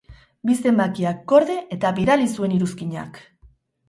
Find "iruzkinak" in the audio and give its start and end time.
2.57-3.21